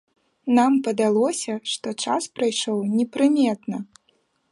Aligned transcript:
Нам 0.59 0.77
падалося, 0.85 1.53
што 1.71 1.87
час 2.05 2.23
прайшоў 2.39 2.77
непрыметна. 2.97 3.77